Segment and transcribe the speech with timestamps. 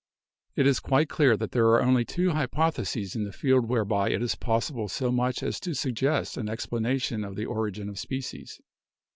[0.55, 4.23] It is quite clear that there are only two hypotheses in the field whereby it
[4.23, 8.59] is possible so much as to suggest an explanation of the origin of species.